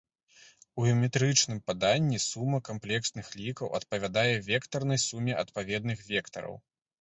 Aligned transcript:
У 0.77 0.85
геаметрычным 0.85 1.59
паданні 1.67 2.19
сума 2.27 2.59
камплексных 2.69 3.29
лікаў 3.43 3.77
адпавядае 3.81 4.33
вектарнай 4.49 4.99
суме 5.05 5.33
адпаведных 5.45 5.99
вектараў. 6.11 6.53